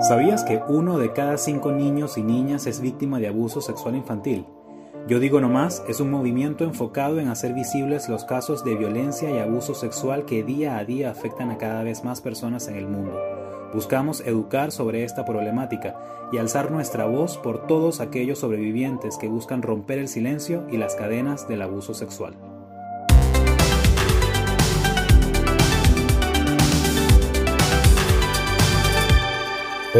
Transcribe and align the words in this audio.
¿Sabías 0.00 0.44
que 0.44 0.62
uno 0.68 0.96
de 0.96 1.12
cada 1.12 1.36
cinco 1.38 1.72
niños 1.72 2.18
y 2.18 2.22
niñas 2.22 2.68
es 2.68 2.80
víctima 2.80 3.18
de 3.18 3.26
abuso 3.26 3.60
sexual 3.60 3.96
infantil? 3.96 4.46
Yo 5.08 5.18
digo 5.18 5.40
nomás, 5.40 5.82
es 5.88 5.98
un 5.98 6.08
movimiento 6.08 6.62
enfocado 6.62 7.18
en 7.18 7.26
hacer 7.26 7.52
visibles 7.52 8.08
los 8.08 8.24
casos 8.24 8.64
de 8.64 8.76
violencia 8.76 9.28
y 9.28 9.38
abuso 9.38 9.74
sexual 9.74 10.24
que 10.24 10.44
día 10.44 10.78
a 10.78 10.84
día 10.84 11.10
afectan 11.10 11.50
a 11.50 11.58
cada 11.58 11.82
vez 11.82 12.04
más 12.04 12.20
personas 12.20 12.68
en 12.68 12.76
el 12.76 12.86
mundo. 12.86 13.20
Buscamos 13.74 14.20
educar 14.20 14.70
sobre 14.70 15.02
esta 15.02 15.24
problemática 15.24 15.96
y 16.30 16.38
alzar 16.38 16.70
nuestra 16.70 17.06
voz 17.06 17.36
por 17.36 17.66
todos 17.66 18.00
aquellos 18.00 18.38
sobrevivientes 18.38 19.18
que 19.18 19.26
buscan 19.26 19.62
romper 19.62 19.98
el 19.98 20.06
silencio 20.06 20.64
y 20.70 20.76
las 20.76 20.94
cadenas 20.94 21.48
del 21.48 21.60
abuso 21.60 21.92
sexual. 21.92 22.34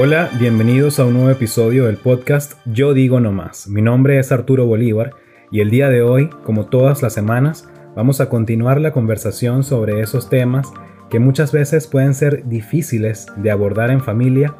Hola, 0.00 0.30
bienvenidos 0.38 1.00
a 1.00 1.06
un 1.06 1.14
nuevo 1.14 1.30
episodio 1.30 1.86
del 1.86 1.96
podcast 1.96 2.52
Yo 2.66 2.94
digo 2.94 3.18
no 3.18 3.32
más. 3.32 3.66
Mi 3.66 3.82
nombre 3.82 4.20
es 4.20 4.30
Arturo 4.30 4.64
Bolívar 4.64 5.14
y 5.50 5.58
el 5.58 5.70
día 5.70 5.88
de 5.88 6.02
hoy, 6.02 6.30
como 6.44 6.66
todas 6.66 7.02
las 7.02 7.14
semanas, 7.14 7.68
vamos 7.96 8.20
a 8.20 8.28
continuar 8.28 8.80
la 8.80 8.92
conversación 8.92 9.64
sobre 9.64 10.00
esos 10.00 10.30
temas 10.30 10.70
que 11.10 11.18
muchas 11.18 11.50
veces 11.50 11.88
pueden 11.88 12.14
ser 12.14 12.48
difíciles 12.48 13.26
de 13.38 13.50
abordar 13.50 13.90
en 13.90 14.00
familia, 14.00 14.54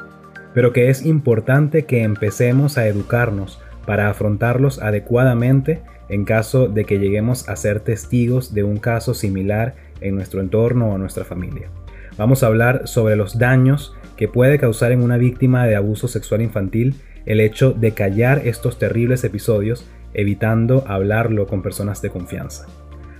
pero 0.54 0.72
que 0.72 0.90
es 0.90 1.06
importante 1.06 1.84
que 1.84 2.02
empecemos 2.02 2.76
a 2.76 2.88
educarnos 2.88 3.60
para 3.86 4.10
afrontarlos 4.10 4.82
adecuadamente 4.82 5.82
en 6.08 6.24
caso 6.24 6.66
de 6.66 6.84
que 6.84 6.98
lleguemos 6.98 7.48
a 7.48 7.54
ser 7.54 7.78
testigos 7.78 8.54
de 8.54 8.64
un 8.64 8.78
caso 8.78 9.14
similar 9.14 9.76
en 10.00 10.16
nuestro 10.16 10.40
entorno 10.40 10.90
o 10.90 10.98
nuestra 10.98 11.24
familia. 11.24 11.70
Vamos 12.18 12.42
a 12.42 12.48
hablar 12.48 12.88
sobre 12.88 13.14
los 13.14 13.38
daños 13.38 13.94
que 14.16 14.26
puede 14.26 14.58
causar 14.58 14.90
en 14.90 15.04
una 15.04 15.16
víctima 15.16 15.66
de 15.66 15.76
abuso 15.76 16.08
sexual 16.08 16.42
infantil 16.42 16.96
el 17.26 17.40
hecho 17.40 17.70
de 17.70 17.92
callar 17.92 18.42
estos 18.44 18.76
terribles 18.76 19.22
episodios, 19.22 19.88
evitando 20.14 20.84
hablarlo 20.88 21.46
con 21.46 21.62
personas 21.62 22.02
de 22.02 22.10
confianza. 22.10 22.66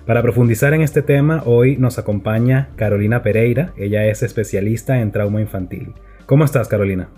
Para 0.04 0.20
profundizar 0.22 0.74
en 0.74 0.80
este 0.80 1.02
tema, 1.02 1.44
hoy 1.46 1.76
nos 1.76 1.98
acompaña 1.98 2.70
Carolina 2.74 3.22
Pereira, 3.22 3.72
ella 3.76 4.04
es 4.06 4.24
especialista 4.24 5.00
en 5.00 5.12
trauma 5.12 5.40
infantil. 5.40 5.92
¿Cómo 6.26 6.44
estás, 6.44 6.66
Carolina? 6.66 7.08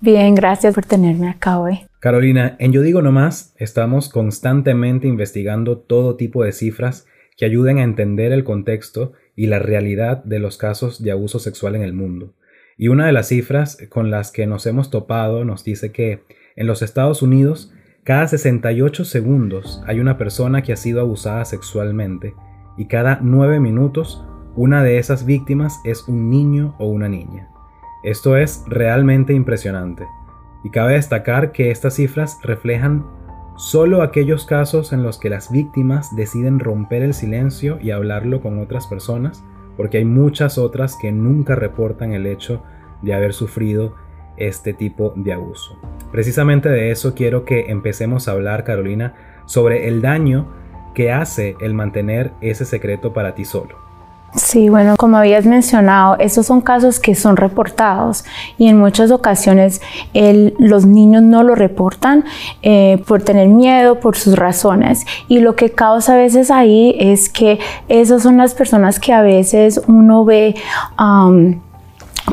Bien, 0.00 0.34
gracias 0.34 0.74
por 0.74 0.84
tenerme 0.84 1.30
acá 1.30 1.58
hoy. 1.58 1.86
Carolina, 2.00 2.56
en 2.58 2.72
Yo 2.72 2.82
Digo 2.82 3.00
No 3.00 3.12
Más 3.12 3.54
estamos 3.56 4.10
constantemente 4.10 5.08
investigando 5.08 5.78
todo 5.78 6.16
tipo 6.16 6.44
de 6.44 6.52
cifras 6.52 7.06
que 7.38 7.46
ayuden 7.46 7.78
a 7.78 7.82
entender 7.82 8.32
el 8.32 8.44
contexto 8.44 9.12
y 9.36 9.46
la 9.46 9.58
realidad 9.58 10.22
de 10.24 10.38
los 10.38 10.56
casos 10.56 11.02
de 11.02 11.10
abuso 11.10 11.38
sexual 11.38 11.74
en 11.74 11.82
el 11.82 11.92
mundo. 11.92 12.34
Y 12.76 12.88
una 12.88 13.06
de 13.06 13.12
las 13.12 13.28
cifras 13.28 13.78
con 13.88 14.10
las 14.10 14.32
que 14.32 14.46
nos 14.46 14.66
hemos 14.66 14.90
topado 14.90 15.44
nos 15.44 15.64
dice 15.64 15.92
que 15.92 16.24
en 16.56 16.66
los 16.66 16.82
Estados 16.82 17.22
Unidos 17.22 17.72
cada 18.04 18.26
68 18.28 19.04
segundos 19.04 19.82
hay 19.86 20.00
una 20.00 20.18
persona 20.18 20.62
que 20.62 20.72
ha 20.72 20.76
sido 20.76 21.00
abusada 21.00 21.44
sexualmente 21.44 22.34
y 22.76 22.86
cada 22.86 23.20
9 23.22 23.60
minutos 23.60 24.24
una 24.56 24.82
de 24.82 24.98
esas 24.98 25.24
víctimas 25.24 25.80
es 25.84 26.06
un 26.06 26.30
niño 26.30 26.76
o 26.78 26.86
una 26.86 27.08
niña. 27.08 27.48
Esto 28.02 28.36
es 28.36 28.62
realmente 28.66 29.32
impresionante 29.32 30.06
y 30.62 30.70
cabe 30.70 30.94
destacar 30.94 31.52
que 31.52 31.70
estas 31.70 31.94
cifras 31.94 32.38
reflejan 32.42 33.06
solo 33.56 34.02
aquellos 34.02 34.46
casos 34.46 34.92
en 34.92 35.02
los 35.02 35.18
que 35.18 35.30
las 35.30 35.50
víctimas 35.50 36.14
deciden 36.14 36.58
romper 36.58 37.02
el 37.02 37.14
silencio 37.14 37.78
y 37.80 37.90
hablarlo 37.90 38.40
con 38.40 38.58
otras 38.58 38.86
personas 38.86 39.44
porque 39.76 39.98
hay 39.98 40.04
muchas 40.04 40.58
otras 40.58 40.96
que 40.96 41.12
nunca 41.12 41.54
reportan 41.54 42.12
el 42.12 42.26
hecho 42.26 42.62
de 43.02 43.14
haber 43.14 43.32
sufrido 43.32 43.94
este 44.36 44.72
tipo 44.72 45.12
de 45.16 45.32
abuso. 45.32 45.78
Precisamente 46.10 46.68
de 46.68 46.90
eso 46.90 47.14
quiero 47.14 47.44
que 47.44 47.70
empecemos 47.70 48.28
a 48.28 48.32
hablar, 48.32 48.64
Carolina, 48.64 49.14
sobre 49.46 49.88
el 49.88 50.00
daño 50.00 50.48
que 50.94 51.12
hace 51.12 51.56
el 51.60 51.74
mantener 51.74 52.32
ese 52.40 52.64
secreto 52.64 53.12
para 53.12 53.34
ti 53.34 53.44
solo. 53.44 53.83
Sí, 54.36 54.68
bueno, 54.68 54.96
como 54.96 55.16
habías 55.16 55.46
mencionado, 55.46 56.16
estos 56.18 56.46
son 56.46 56.60
casos 56.60 56.98
que 56.98 57.14
son 57.14 57.36
reportados 57.36 58.24
y 58.58 58.66
en 58.66 58.78
muchas 58.78 59.12
ocasiones 59.12 59.80
los 60.12 60.86
niños 60.86 61.22
no 61.22 61.44
lo 61.44 61.54
reportan 61.54 62.24
eh, 62.62 63.00
por 63.06 63.22
tener 63.22 63.48
miedo, 63.48 64.00
por 64.00 64.16
sus 64.16 64.36
razones. 64.36 65.06
Y 65.28 65.38
lo 65.38 65.54
que 65.54 65.70
causa 65.70 66.14
a 66.14 66.16
veces 66.16 66.50
ahí 66.50 66.96
es 66.98 67.28
que 67.28 67.60
esas 67.88 68.24
son 68.24 68.36
las 68.36 68.54
personas 68.54 68.98
que 68.98 69.12
a 69.12 69.22
veces 69.22 69.80
uno 69.86 70.24
ve 70.24 70.56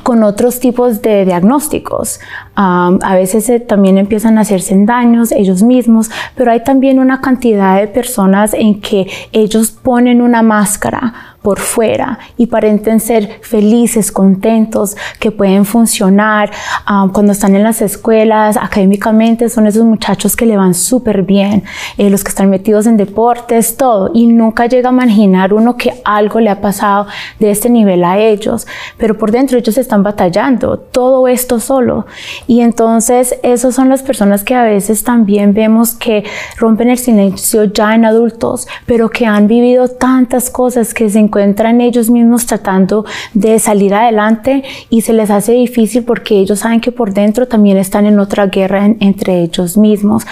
con 0.03 0.23
otros 0.23 0.59
tipos 0.59 1.03
de 1.03 1.25
diagnósticos. 1.25 2.19
a 2.55 3.13
veces 3.13 3.47
eh, 3.49 3.59
también 3.59 3.99
empiezan 3.99 4.39
a 4.39 4.41
hacerse 4.41 4.75
daños 4.85 5.31
ellos 5.31 5.61
mismos, 5.61 6.09
pero 6.35 6.51
hay 6.51 6.63
también 6.63 6.97
una 6.97 7.21
cantidad 7.21 7.79
de 7.79 7.87
personas 7.87 8.55
en 8.55 8.81
que 8.81 9.07
ellos 9.33 9.71
ponen 9.71 10.21
una 10.21 10.41
máscara 10.41 11.30
por 11.41 11.59
fuera 11.59 12.19
y 12.37 12.47
parecen 12.47 12.99
ser 12.99 13.39
felices, 13.41 14.11
contentos, 14.11 14.95
que 15.19 15.31
pueden 15.31 15.65
funcionar 15.65 16.51
ah, 16.85 17.07
cuando 17.11 17.31
están 17.31 17.55
en 17.55 17.63
las 17.63 17.81
escuelas, 17.81 18.57
académicamente 18.57 19.49
son 19.49 19.67
esos 19.67 19.83
muchachos 19.83 20.35
que 20.35 20.45
le 20.45 20.57
van 20.57 20.73
súper 20.73 21.23
bien, 21.23 21.63
eh, 21.97 22.09
los 22.09 22.23
que 22.23 22.29
están 22.29 22.49
metidos 22.49 22.85
en 22.85 22.97
deportes, 22.97 23.77
todo, 23.77 24.11
y 24.13 24.27
nunca 24.27 24.67
llega 24.67 24.89
a 24.89 24.93
imaginar 24.93 25.53
uno 25.53 25.77
que 25.77 25.93
algo 26.05 26.39
le 26.39 26.49
ha 26.49 26.61
pasado 26.61 27.07
de 27.39 27.51
este 27.51 27.69
nivel 27.69 28.03
a 28.03 28.19
ellos, 28.19 28.67
pero 28.97 29.17
por 29.17 29.31
dentro 29.31 29.57
ellos 29.57 29.77
están 29.77 30.03
batallando, 30.03 30.77
todo 30.77 31.27
esto 31.27 31.59
solo, 31.59 32.05
y 32.47 32.61
entonces 32.61 33.35
esas 33.43 33.73
son 33.73 33.89
las 33.89 34.03
personas 34.03 34.43
que 34.43 34.55
a 34.55 34.63
veces 34.63 35.03
también 35.03 35.53
vemos 35.53 35.93
que 35.93 36.23
rompen 36.57 36.89
el 36.89 36.97
silencio 36.97 37.63
ya 37.65 37.95
en 37.95 38.05
adultos, 38.05 38.67
pero 38.85 39.09
que 39.09 39.25
han 39.25 39.47
vivido 39.47 39.87
tantas 39.87 40.49
cosas 40.49 40.93
que 40.93 41.09
se 41.09 41.19
encuentran 41.31 41.79
ellos 41.79 42.09
mismos 42.09 42.45
tratando 42.45 43.05
de 43.33 43.57
salir 43.57 43.93
adelante 43.93 44.63
y 44.89 44.99
se 44.99 45.13
les 45.13 45.29
hace 45.29 45.53
difícil 45.53 46.03
porque 46.03 46.37
ellos 46.39 46.59
saben 46.59 46.81
que 46.81 46.91
por 46.91 47.13
dentro 47.13 47.47
también 47.47 47.77
están 47.77 48.05
en 48.05 48.19
otra 48.19 48.47
guerra 48.47 48.85
entre 48.99 49.41
ellos 49.43 49.77
mismos. 49.77 50.25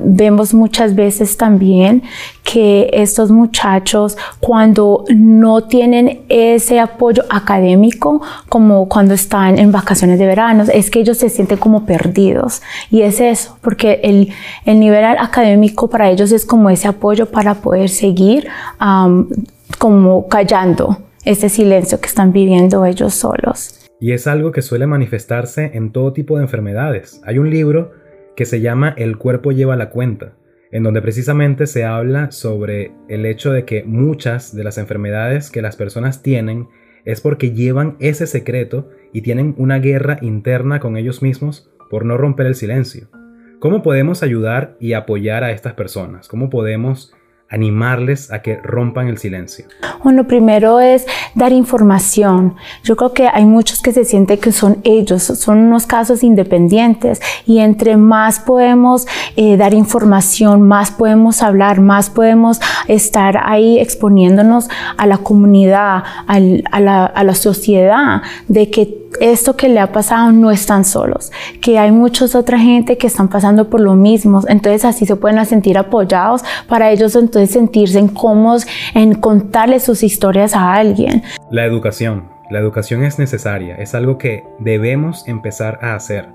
vemos 0.00 0.52
muchas 0.52 0.96
veces 0.96 1.36
también 1.36 2.02
que 2.42 2.90
estos 2.92 3.30
muchachos 3.30 4.16
cuando 4.40 5.04
no 5.14 5.62
tienen 5.62 6.22
ese 6.28 6.80
apoyo 6.80 7.22
académico 7.30 8.20
como 8.48 8.88
cuando 8.88 9.14
están 9.14 9.58
en 9.58 9.70
vacaciones 9.70 10.18
de 10.18 10.26
verano, 10.26 10.64
es 10.72 10.90
que 10.90 11.00
ellos 11.00 11.18
se 11.18 11.28
sienten 11.28 11.58
como 11.58 11.86
perdidos 11.86 12.62
y 12.90 13.02
es 13.02 13.20
eso, 13.20 13.56
porque 13.60 14.00
el, 14.02 14.32
el 14.64 14.80
nivel 14.80 15.04
académico 15.04 15.88
para 15.88 16.10
ellos 16.10 16.32
es 16.32 16.44
como 16.44 16.68
ese 16.68 16.88
apoyo 16.88 17.26
para 17.26 17.54
poder 17.54 17.88
seguir 17.88 18.48
como 19.86 20.26
callando 20.26 20.98
ese 21.24 21.48
silencio 21.48 22.00
que 22.00 22.08
están 22.08 22.32
viviendo 22.32 22.84
ellos 22.84 23.14
solos. 23.14 23.88
Y 24.00 24.10
es 24.10 24.26
algo 24.26 24.50
que 24.50 24.60
suele 24.60 24.88
manifestarse 24.88 25.70
en 25.74 25.92
todo 25.92 26.12
tipo 26.12 26.36
de 26.36 26.42
enfermedades. 26.42 27.20
Hay 27.24 27.38
un 27.38 27.50
libro 27.50 27.92
que 28.34 28.46
se 28.46 28.60
llama 28.60 28.94
El 28.96 29.16
cuerpo 29.16 29.52
lleva 29.52 29.76
la 29.76 29.90
cuenta, 29.90 30.32
en 30.72 30.82
donde 30.82 31.02
precisamente 31.02 31.68
se 31.68 31.84
habla 31.84 32.32
sobre 32.32 32.94
el 33.08 33.26
hecho 33.26 33.52
de 33.52 33.64
que 33.64 33.84
muchas 33.84 34.56
de 34.56 34.64
las 34.64 34.76
enfermedades 34.76 35.52
que 35.52 35.62
las 35.62 35.76
personas 35.76 36.20
tienen 36.20 36.66
es 37.04 37.20
porque 37.20 37.52
llevan 37.52 37.94
ese 38.00 38.26
secreto 38.26 38.90
y 39.12 39.22
tienen 39.22 39.54
una 39.56 39.78
guerra 39.78 40.18
interna 40.20 40.80
con 40.80 40.96
ellos 40.96 41.22
mismos 41.22 41.70
por 41.90 42.04
no 42.04 42.16
romper 42.16 42.46
el 42.46 42.56
silencio. 42.56 43.06
¿Cómo 43.60 43.84
podemos 43.84 44.24
ayudar 44.24 44.76
y 44.80 44.94
apoyar 44.94 45.44
a 45.44 45.52
estas 45.52 45.74
personas? 45.74 46.26
¿Cómo 46.26 46.50
podemos 46.50 47.14
animarles 47.48 48.32
a 48.32 48.42
que 48.42 48.56
rompan 48.56 49.08
el 49.08 49.18
silencio? 49.18 49.66
Bueno, 50.02 50.26
primero 50.26 50.80
es 50.80 51.06
dar 51.34 51.52
información. 51.52 52.56
Yo 52.82 52.96
creo 52.96 53.12
que 53.12 53.28
hay 53.28 53.44
muchos 53.44 53.82
que 53.82 53.92
se 53.92 54.04
sienten 54.04 54.38
que 54.38 54.52
son 54.52 54.78
ellos, 54.84 55.22
son 55.22 55.58
unos 55.58 55.86
casos 55.86 56.22
independientes 56.22 57.20
y 57.46 57.58
entre 57.58 57.96
más 57.96 58.40
podemos 58.40 59.06
eh, 59.36 59.56
dar 59.56 59.74
información, 59.74 60.62
más 60.62 60.90
podemos 60.90 61.42
hablar, 61.42 61.80
más 61.80 62.10
podemos 62.10 62.60
estar 62.88 63.40
ahí 63.42 63.78
exponiéndonos 63.78 64.68
a 64.96 65.06
la 65.06 65.18
comunidad, 65.18 66.02
a, 66.26 66.40
la, 66.40 67.06
a 67.06 67.24
la 67.24 67.34
sociedad, 67.34 68.22
de 68.48 68.70
que 68.70 69.05
esto 69.20 69.56
que 69.56 69.68
le 69.68 69.80
ha 69.80 69.92
pasado 69.92 70.32
no 70.32 70.50
están 70.50 70.84
solos, 70.84 71.32
que 71.60 71.78
hay 71.78 71.92
muchas 71.92 72.34
otra 72.34 72.58
gente 72.58 72.98
que 72.98 73.06
están 73.06 73.28
pasando 73.28 73.68
por 73.68 73.80
lo 73.80 73.94
mismo, 73.94 74.42
entonces 74.48 74.84
así 74.84 75.06
se 75.06 75.16
pueden 75.16 75.44
sentir 75.46 75.78
apoyados. 75.78 76.42
Para 76.68 76.90
ellos 76.90 77.14
entonces 77.16 77.50
sentirse 77.50 78.04
cómodos 78.12 78.66
en 78.94 79.14
contarle 79.14 79.80
sus 79.80 80.02
historias 80.02 80.54
a 80.54 80.74
alguien. 80.74 81.22
La 81.50 81.64
educación, 81.64 82.28
la 82.50 82.58
educación 82.58 83.04
es 83.04 83.18
necesaria, 83.18 83.76
es 83.76 83.94
algo 83.94 84.18
que 84.18 84.44
debemos 84.58 85.26
empezar 85.26 85.78
a 85.82 85.94
hacer 85.94 86.28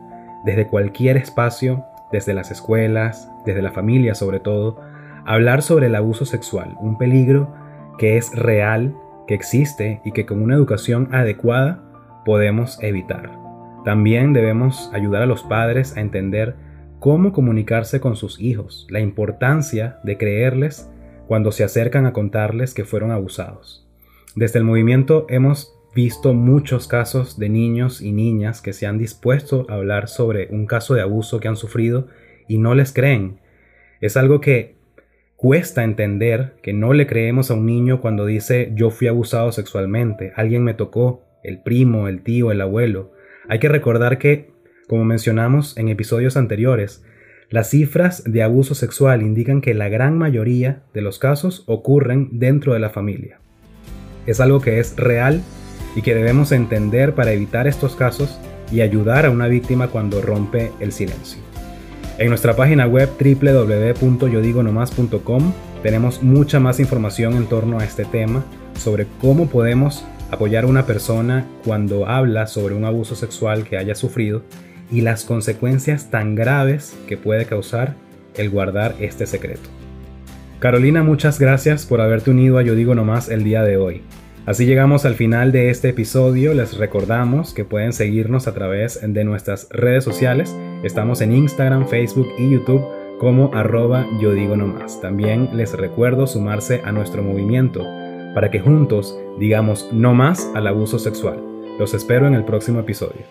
desde 0.43 0.67
cualquier 0.67 1.17
espacio, 1.17 1.85
desde 2.11 2.33
las 2.33 2.51
escuelas, 2.51 3.29
desde 3.45 3.61
la 3.61 3.71
familia 3.71 4.15
sobre 4.15 4.39
todo, 4.39 4.79
hablar 5.25 5.61
sobre 5.61 5.87
el 5.87 5.95
abuso 5.95 6.25
sexual, 6.25 6.75
un 6.79 6.97
peligro 6.97 7.53
que 7.97 8.17
es 8.17 8.31
real, 8.33 8.95
que 9.27 9.35
existe 9.35 10.01
y 10.03 10.11
que 10.11 10.25
con 10.25 10.41
una 10.41 10.55
educación 10.55 11.09
adecuada 11.13 11.83
podemos 12.25 12.81
evitar. 12.81 13.31
También 13.83 14.33
debemos 14.33 14.91
ayudar 14.94 15.23
a 15.23 15.25
los 15.25 15.44
padres 15.44 15.97
a 15.97 16.01
entender 16.01 16.56
cómo 17.00 17.33
comunicarse 17.33 18.00
con 18.00 18.15
sus 18.15 18.39
hijos, 18.39 18.85
la 18.89 19.00
importancia 19.00 20.00
de 20.03 20.18
creerles 20.18 20.89
cuando 21.27 21.51
se 21.51 21.63
acercan 21.63 22.06
a 22.06 22.13
contarles 22.13 22.73
que 22.73 22.85
fueron 22.85 23.12
abusados. 23.12 23.88
Desde 24.35 24.59
el 24.59 24.65
movimiento 24.65 25.25
hemos 25.29 25.73
visto 25.95 26.33
muchos 26.33 26.88
casos 26.88 27.38
de 27.38 27.50
niños 27.50 28.01
y 28.01 28.12
niñas 28.12 28.62
que 28.62 28.71
se 28.71 28.85
han 28.85 28.97
dispuesto 28.97 29.65
a 29.67 29.74
hablar 29.74 30.07
sobre 30.07 30.47
un 30.51 30.67
caso 30.67 30.94
de 30.94 31.01
abuso 31.01 31.39
que 31.39 31.47
han 31.47 31.56
sufrido 31.56 32.07
y 32.47 32.59
no 32.59 32.75
les 32.75 32.94
creen. 32.94 33.39
Es 34.00 34.15
algo 34.15 34.39
que 34.39 34.75
cuesta 35.35 35.83
entender 35.83 36.57
que 36.62 36.71
no 36.71 36.94
le 36.94 37.07
creemos 37.07 37.50
a 37.50 37.56
un 37.56 37.65
niño 37.65 38.00
cuando 38.00 38.25
dice 38.25 38.71
yo 38.75 38.89
fui 38.89 39.07
abusado 39.07 39.51
sexualmente, 39.51 40.33
alguien 40.35 40.63
me 40.63 40.75
tocó, 40.75 41.24
el 41.43 41.61
primo, 41.61 42.07
el 42.07 42.23
tío, 42.23 42.51
el 42.51 42.61
abuelo. 42.61 43.11
Hay 43.49 43.59
que 43.59 43.69
recordar 43.69 44.17
que 44.17 44.51
como 44.91 45.05
mencionamos 45.05 45.75
en 45.77 45.88
episodios 45.88 46.35
anteriores, 46.35 47.01
las 47.49 47.69
cifras 47.69 48.23
de 48.25 48.43
abuso 48.43 48.75
sexual 48.75 49.21
indican 49.21 49.61
que 49.61 49.73
la 49.73 49.88
gran 49.88 50.17
mayoría 50.17 50.83
de 50.93 51.01
los 51.01 51.17
casos 51.17 51.63
ocurren 51.65 52.27
dentro 52.33 52.73
de 52.73 52.79
la 52.79 52.89
familia. 52.89 53.39
Es 54.25 54.41
algo 54.41 54.59
que 54.59 54.81
es 54.81 54.97
real 54.97 55.41
y 55.95 56.01
que 56.01 56.13
debemos 56.13 56.51
entender 56.51 57.15
para 57.15 57.31
evitar 57.31 57.69
estos 57.69 57.95
casos 57.95 58.38
y 58.69 58.81
ayudar 58.81 59.25
a 59.25 59.31
una 59.31 59.47
víctima 59.47 59.88
cuando 59.88 60.21
rompe 60.21 60.73
el 60.81 60.91
silencio. 60.91 61.41
En 62.17 62.27
nuestra 62.27 62.57
página 62.57 62.85
web 62.85 63.07
www.yodigonomás.com 63.17 65.53
tenemos 65.83 66.21
mucha 66.21 66.59
más 66.59 66.81
información 66.81 67.38
en 67.38 67.45
torno 67.45 67.79
a 67.79 67.85
este 67.85 68.03
tema 68.03 68.43
sobre 68.77 69.07
cómo 69.21 69.47
podemos 69.47 70.03
apoyar 70.31 70.63
a 70.63 70.67
una 70.67 70.85
persona 70.85 71.45
cuando 71.63 72.07
habla 72.07 72.47
sobre 72.47 72.73
un 72.73 72.85
abuso 72.85 73.15
sexual 73.15 73.63
que 73.63 73.77
haya 73.77 73.95
sufrido 73.95 74.43
y 74.91 75.01
las 75.01 75.25
consecuencias 75.25 76.09
tan 76.09 76.35
graves 76.35 76.97
que 77.07 77.17
puede 77.17 77.45
causar 77.45 77.95
el 78.35 78.49
guardar 78.49 78.95
este 78.99 79.25
secreto. 79.25 79.69
Carolina, 80.59 81.03
muchas 81.03 81.39
gracias 81.39 81.85
por 81.85 82.01
haberte 82.01 82.31
unido 82.31 82.57
a 82.57 82.63
Yo 82.63 82.75
Digo 82.75 82.95
Nomás 82.95 83.29
el 83.29 83.43
día 83.43 83.63
de 83.63 83.77
hoy. 83.77 84.01
Así 84.45 84.65
llegamos 84.65 85.05
al 85.05 85.15
final 85.15 85.51
de 85.51 85.69
este 85.69 85.89
episodio. 85.89 86.53
Les 86.53 86.77
recordamos 86.77 87.53
que 87.53 87.65
pueden 87.65 87.93
seguirnos 87.93 88.47
a 88.47 88.53
través 88.53 88.99
de 89.01 89.23
nuestras 89.23 89.67
redes 89.69 90.03
sociales. 90.03 90.55
Estamos 90.83 91.21
en 91.21 91.33
Instagram, 91.33 91.87
Facebook 91.87 92.27
y 92.37 92.49
YouTube 92.49 92.83
como 93.19 93.53
arroba 93.53 94.07
yo 94.19 94.33
digo 94.33 94.55
nomás. 94.55 94.99
También 94.99 95.49
les 95.53 95.73
recuerdo 95.73 96.25
sumarse 96.25 96.81
a 96.83 96.91
nuestro 96.91 97.21
movimiento 97.21 97.85
para 98.33 98.49
que 98.49 98.59
juntos 98.59 99.17
digamos 99.39 99.89
no 99.91 100.13
más 100.13 100.49
al 100.55 100.67
abuso 100.67 100.99
sexual. 100.99 101.43
Los 101.79 101.93
espero 101.93 102.27
en 102.27 102.35
el 102.35 102.43
próximo 102.43 102.79
episodio. 102.79 103.21